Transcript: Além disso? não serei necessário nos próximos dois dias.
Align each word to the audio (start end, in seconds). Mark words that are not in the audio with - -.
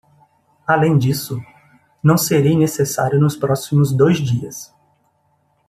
Além 0.65 0.97
disso? 0.97 1.39
não 2.01 2.17
serei 2.17 2.57
necessário 2.57 3.19
nos 3.19 3.35
próximos 3.35 3.91
dois 3.93 4.17
dias. 4.17 4.73